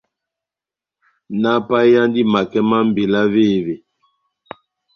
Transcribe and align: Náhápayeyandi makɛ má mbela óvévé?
Náhápayeyandi 1.41 2.21
makɛ 2.31 2.59
má 2.69 2.77
mbela 2.87 3.19
óvévé? 3.27 3.75